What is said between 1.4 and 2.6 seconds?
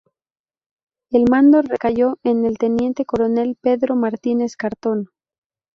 recayó en el